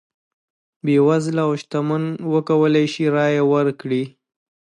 [0.85, 2.03] بېوزله او شتمن
[2.33, 4.03] وکولای شي رایه ورکړي.